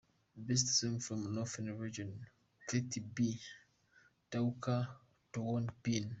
Best 0.47 0.67
Song 0.79 0.99
from 0.99 1.21
Northern 1.35 1.69
Region 1.77 2.11
Pretty 2.67 2.99
B– 3.15 3.17
”Dwoka 4.31 4.77
Dwoni 5.33 5.69
Piny’. 5.83 6.09